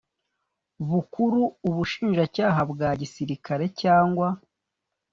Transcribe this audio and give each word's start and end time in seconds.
Bukuru 0.89 1.39
Ubushinjacyaha 1.67 2.61
bwa 2.71 2.89
Gisirikare 2.99 3.65
cyangwa 3.81 4.27